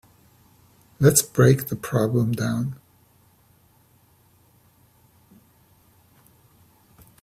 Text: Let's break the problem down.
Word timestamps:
Let's 0.99 1.21
break 1.21 1.67
the 1.67 1.75
problem 1.75 2.31
down. 2.31 2.79